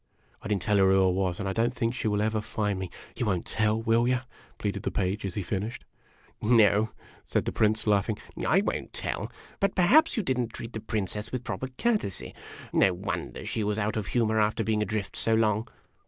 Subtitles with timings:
[0.41, 2.41] I did n't tell her who I was, and I don't think she will ever
[2.41, 2.89] find me.
[3.15, 4.21] You won't tell, will you?"
[4.57, 5.85] pleaded the Page, as he finished."
[6.57, 6.89] No",
[7.23, 8.17] said the Prince, laughing."
[8.49, 9.31] I won't tell.
[9.59, 12.33] But perhaps you did n't treat the Princess with proper courtesy.
[12.73, 15.67] No wonder she was out of humor, after being adrift so long."